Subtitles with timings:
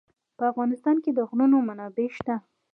[0.37, 2.35] په افغانستان کې د غرونه منابع شته.